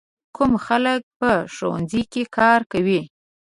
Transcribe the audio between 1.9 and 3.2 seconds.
کې کار کوي؟